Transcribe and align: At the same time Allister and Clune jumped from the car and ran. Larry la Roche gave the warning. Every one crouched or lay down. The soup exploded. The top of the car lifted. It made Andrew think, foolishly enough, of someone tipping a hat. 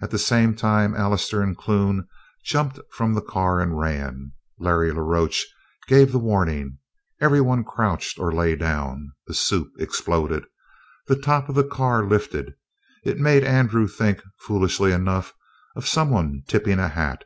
At 0.00 0.10
the 0.10 0.18
same 0.18 0.54
time 0.56 0.94
Allister 0.94 1.42
and 1.42 1.54
Clune 1.54 2.08
jumped 2.42 2.80
from 2.90 3.12
the 3.12 3.20
car 3.20 3.60
and 3.60 3.78
ran. 3.78 4.32
Larry 4.58 4.90
la 4.92 5.02
Roche 5.02 5.44
gave 5.86 6.10
the 6.10 6.18
warning. 6.18 6.78
Every 7.20 7.42
one 7.42 7.64
crouched 7.64 8.18
or 8.18 8.32
lay 8.32 8.56
down. 8.56 9.12
The 9.26 9.34
soup 9.34 9.70
exploded. 9.78 10.46
The 11.06 11.16
top 11.20 11.50
of 11.50 11.54
the 11.54 11.64
car 11.64 12.02
lifted. 12.06 12.54
It 13.04 13.18
made 13.18 13.44
Andrew 13.44 13.86
think, 13.86 14.22
foolishly 14.40 14.90
enough, 14.90 15.34
of 15.76 15.86
someone 15.86 16.44
tipping 16.48 16.78
a 16.78 16.88
hat. 16.88 17.24